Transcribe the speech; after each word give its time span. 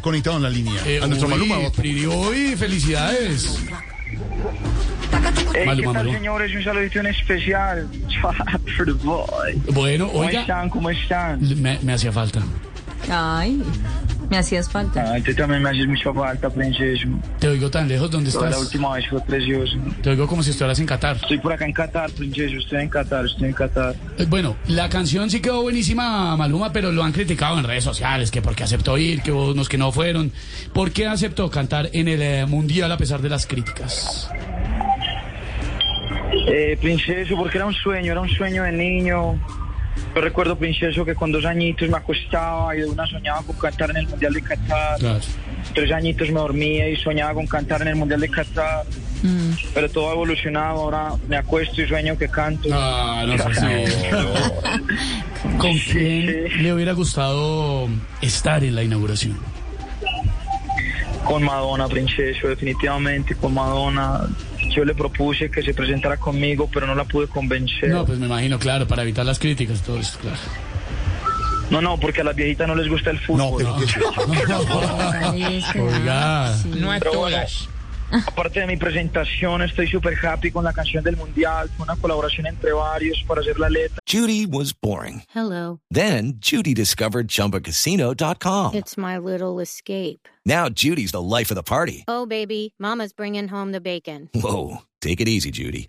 Conectado 0.00 0.36
en 0.36 0.42
la 0.42 0.50
línea. 0.50 0.80
Eh, 0.86 1.00
a 1.02 1.06
nuestro 1.06 1.28
uy, 1.28 1.34
Maluma. 1.34 1.68
uy, 2.28 2.54
felicidades. 2.56 3.58
Hey, 5.54 5.64
Maluma, 5.66 5.74
¿Qué 5.76 5.82
tal, 5.82 5.92
Maluma. 5.94 6.18
señores? 6.18 6.54
Un 6.54 6.64
saludito 6.64 7.00
en 7.00 7.06
especial. 7.06 7.88
Bueno, 9.72 10.08
¿Cómo 10.08 10.20
oiga, 10.20 10.40
están? 10.42 10.68
¿Cómo 10.70 10.90
están? 10.90 11.40
me, 11.60 11.78
me 11.82 11.92
hacía 11.92 12.12
falta. 12.12 12.40
Ay, 13.10 13.62
me 14.30 14.38
hacías 14.38 14.70
falta. 14.70 15.12
Ay, 15.12 15.20
tú 15.22 15.34
también 15.34 15.62
me 15.62 15.70
haces 15.70 15.86
mucha 15.86 16.12
falta, 16.12 16.48
princeso. 16.48 17.08
Te 17.40 17.48
oigo 17.48 17.68
tan 17.70 17.88
lejos, 17.88 18.10
¿dónde 18.10 18.30
Toda 18.30 18.44
la 18.44 18.50
estás? 18.52 18.66
última 18.66 18.94
vez 18.94 19.06
fue 19.08 19.20
precioso. 19.22 19.76
Te 20.02 20.10
oigo 20.10 20.26
como 20.26 20.42
si 20.42 20.50
estuvieras 20.50 20.78
en 20.78 20.86
Qatar. 20.86 21.16
Estoy 21.16 21.38
por 21.38 21.52
acá 21.52 21.64
en 21.66 21.72
Qatar, 21.72 22.10
princeso. 22.12 22.56
Estoy 22.58 22.82
en 22.82 22.88
Qatar, 22.88 23.26
estoy 23.26 23.48
en 23.48 23.54
Qatar. 23.54 23.94
Eh, 24.18 24.26
Bueno, 24.28 24.56
la 24.68 24.88
canción 24.88 25.28
sí 25.30 25.40
quedó 25.40 25.62
buenísima, 25.62 26.36
Maluma, 26.36 26.72
pero 26.72 26.92
lo 26.92 27.02
han 27.02 27.12
criticado 27.12 27.58
en 27.58 27.64
redes 27.64 27.84
sociales, 27.84 28.30
que 28.30 28.40
porque 28.40 28.62
aceptó 28.62 28.96
ir, 28.96 29.20
que 29.22 29.32
unos 29.32 29.68
que 29.68 29.76
no 29.78 29.90
fueron. 29.92 30.32
¿Por 30.72 30.92
qué 30.92 31.06
aceptó 31.08 31.50
cantar 31.50 31.90
en 31.92 32.06
el 32.08 32.22
eh, 32.22 32.46
Mundial 32.46 32.92
a 32.92 32.96
pesar 32.96 33.20
de 33.20 33.28
las 33.28 33.46
críticas? 33.46 34.30
Eh, 36.48 36.76
princeso, 36.80 37.36
porque 37.36 37.58
era 37.58 37.66
un 37.66 37.74
sueño, 37.74 38.12
era 38.12 38.20
un 38.20 38.28
sueño 38.28 38.62
de 38.62 38.72
niño. 38.72 39.40
Yo 40.14 40.20
recuerdo, 40.20 40.56
princeso, 40.56 41.04
que 41.04 41.14
con 41.14 41.30
dos 41.30 41.44
añitos 41.44 41.88
me 41.88 41.96
acostaba 41.96 42.74
y 42.76 42.80
de 42.80 42.86
una 42.86 43.06
soñaba 43.06 43.42
con 43.42 43.56
cantar 43.56 43.90
en 43.90 43.98
el 43.98 44.08
Mundial 44.08 44.32
de 44.32 44.42
Qatar. 44.42 44.98
Claro. 44.98 45.20
Tres 45.74 45.92
añitos 45.92 46.28
me 46.28 46.40
dormía 46.40 46.88
y 46.88 46.96
soñaba 46.96 47.34
con 47.34 47.46
cantar 47.46 47.82
en 47.82 47.88
el 47.88 47.96
Mundial 47.96 48.20
de 48.20 48.28
Qatar. 48.28 48.84
Mm. 49.22 49.50
Pero 49.74 49.88
todo 49.90 50.10
ha 50.10 50.12
evolucionado, 50.14 50.80
ahora 50.80 51.12
me 51.28 51.36
acuesto 51.36 51.82
y 51.82 51.86
sueño 51.86 52.16
que 52.16 52.28
canto. 52.28 52.68
Ah, 52.72 53.24
no 53.26 53.54
sé 53.54 53.84
¿Con 55.58 55.78
quién 55.78 56.62
le 56.62 56.72
hubiera 56.72 56.92
gustado 56.92 57.88
estar 58.20 58.64
en 58.64 58.74
la 58.74 58.82
inauguración? 58.82 59.38
Con 61.24 61.44
Madonna, 61.44 61.86
princeso, 61.86 62.48
definitivamente 62.48 63.34
con 63.34 63.54
Madonna. 63.54 64.26
Yo 64.70 64.84
le 64.84 64.94
propuse 64.94 65.50
que 65.50 65.62
se 65.62 65.74
presentara 65.74 66.16
conmigo, 66.16 66.68
pero 66.72 66.86
no 66.86 66.94
la 66.94 67.04
pude 67.04 67.26
convencer. 67.26 67.88
No, 67.90 67.96
No, 67.98 68.06
pues 68.06 68.18
me 68.18 68.26
imagino, 68.26 68.58
claro, 68.58 68.86
para 68.86 69.02
evitar 69.02 69.26
las 69.26 69.38
críticas, 69.38 69.82
todo 69.82 69.98
esto, 69.98 70.18
claro. 70.20 70.36
no, 71.82 71.98
porque 71.98 72.20
a 72.20 72.24
las 72.24 72.36
viejitas 72.36 72.66
no 72.68 72.74
les 72.74 72.88
gusta 72.88 73.10
el 73.10 73.16
No, 73.16 73.22
fútbol. 73.22 73.56
pero 73.58 73.76
qué 73.76 73.84
Ay, 75.22 75.62
será. 75.62 75.82
Oiga. 75.84 76.56
Sí. 76.56 76.70
Pero 76.98 77.18
bueno, 77.18 77.36
aparte 78.26 78.60
de 78.60 78.66
mi 78.66 78.76
presentación, 78.76 79.62
estoy 79.62 79.86
súper 79.88 80.14
happy 80.24 80.50
con 80.50 80.64
la 80.64 80.72
canción 80.72 81.02
del 81.04 81.16
Mundial. 81.16 81.68
Fue 81.76 81.84
una 81.84 81.96
colaboración 81.96 82.46
entre 82.46 82.72
varios 82.72 83.22
para 83.26 83.40
hacer 83.40 83.58
la 83.58 83.68
letra. 83.68 83.98
Judy 84.06 84.46
was 84.46 84.72
boring. 84.72 85.22
Hello, 85.34 85.80
Then 85.90 86.34
Judy 86.40 86.74
discovered 86.74 87.28
ChumbaCasino.com. 87.28 88.74
it's 88.74 88.96
my 88.96 89.18
little 89.18 89.60
escape. 89.60 90.28
Now 90.44 90.68
Judy's 90.68 91.12
the 91.12 91.22
life 91.22 91.50
of 91.50 91.56
the 91.56 91.62
party. 91.62 92.04
Oh, 92.08 92.26
baby, 92.26 92.74
Mama's 92.78 93.12
bringing 93.12 93.48
home 93.48 93.72
the 93.72 93.80
bacon. 93.80 94.28
Whoa, 94.34 94.78
take 95.00 95.20
it 95.20 95.28
easy, 95.28 95.50
Judy. 95.50 95.88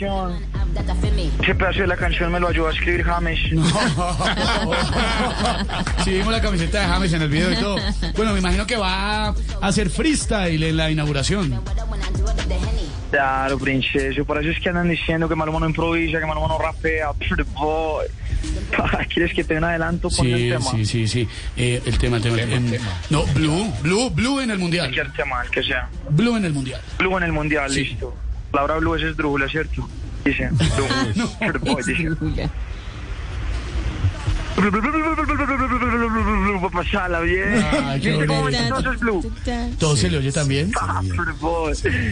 canción, 0.00 0.38
ese 1.42 1.54
pedazo 1.54 1.80
de 1.80 1.86
la 1.86 1.96
canción 1.96 2.32
me 2.32 2.40
lo 2.40 2.48
ayudó 2.48 2.68
a 2.68 2.72
escribir 2.72 3.04
James. 3.04 3.38
Sí, 6.04 6.12
vimos 6.12 6.32
la 6.32 6.40
camiseta 6.40 6.80
de 6.80 6.86
James 6.86 7.12
en 7.12 7.22
el 7.22 7.28
video 7.28 7.52
y 7.52 7.56
todo. 7.56 7.76
Bueno, 8.16 8.32
me 8.32 8.38
imagino 8.38 8.66
que 8.66 8.76
va 8.76 9.26
a 9.28 9.34
hacer 9.62 9.90
freestyle 9.90 10.62
en 10.62 10.76
la 10.76 10.90
inauguración. 10.90 11.60
Claro, 13.10 13.58
princeso. 13.58 14.24
Por 14.24 14.40
eso 14.40 14.50
es 14.50 14.60
que 14.60 14.68
andan 14.70 14.88
diciendo 14.88 15.28
que 15.28 15.34
Maluma 15.34 15.58
no 15.60 15.66
improvisa, 15.66 16.18
que 16.20 16.26
Maluma 16.26 16.48
no 16.48 16.58
rapea. 16.58 17.08
¿Quieres 19.12 19.34
que 19.34 19.44
te 19.44 19.54
dé 19.54 19.58
un 19.58 19.64
adelanto 19.64 20.08
con 20.10 20.26
el 20.26 20.36
Sí, 20.38 20.48
tema? 20.48 20.70
sí, 20.70 20.84
sí, 20.86 21.08
sí. 21.08 21.28
Eh, 21.56 21.82
el 21.84 21.98
tema, 21.98 22.16
el 22.18 22.22
tema. 22.22 22.40
em, 22.40 22.72
No, 23.10 23.24
Blue, 23.34 23.70
Blue, 23.82 24.10
Blue 24.10 24.40
en 24.40 24.50
el 24.50 24.58
Mundial. 24.58 24.86
Cualquier 24.86 25.12
tema, 25.12 25.42
el 25.42 25.50
que 25.50 25.62
sea. 25.62 25.88
Blue 26.10 26.36
en 26.36 26.44
el 26.46 26.52
Mundial. 26.54 26.80
Blue 26.98 27.16
en 27.18 27.24
el 27.24 27.32
mundial, 27.32 27.70
Sí. 27.70 27.84
listo. 27.84 28.14
La 28.52 28.62
palabra 28.62 28.78
blue 28.78 28.94
es 28.96 29.02
esdrújula, 29.02 29.48
¿cierto? 29.48 29.88
Dice. 30.24 30.50
Blue. 31.14 31.28
Pretty 31.38 31.58
boy, 31.58 31.82
dice. 31.84 32.16
Pasala 36.72 37.20
bien. 37.20 37.64
Ay, 37.84 38.00
qué 38.00 38.10
¿Viste 38.10 38.26
cómo 38.26 38.42
bonito. 38.42 38.62
entonces 38.62 39.00
blue? 39.00 39.32
¿Todo 39.78 39.96
se 39.96 40.10
le 40.10 40.18
oye 40.18 40.32
también? 40.32 40.72
Ah. 40.80 41.00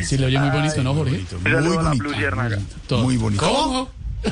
Sí, 0.03 0.17
le 0.17 0.27
oye 0.27 0.39
muy 0.39 0.51
bonito, 0.51 0.83
¿no, 0.83 0.95
Jorge? 0.95 1.25
Muy 1.43 1.77
bonito. 1.77 2.99
Muy 2.99 3.17
bonito. 3.17 3.45
¿Cómo? 3.45 3.91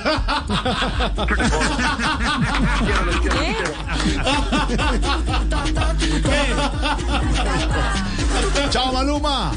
Chao, 8.71 8.93
Maluma. 8.93 9.57